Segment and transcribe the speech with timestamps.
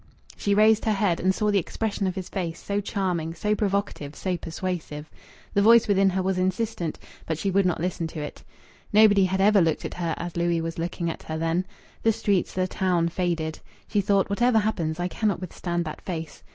[0.35, 4.15] She raised her head and saw the expression of his face, so charming, so provocative,
[4.15, 5.11] so persuasive.
[5.53, 8.43] The voice within her was insistent, but she would not listen to it.
[8.91, 11.67] Nobody had ever looked at her as Louis was looking at her then.
[12.01, 13.59] The streets, the town faded.
[13.87, 16.41] She thought: "Whatever happens, I cannot withstand that face."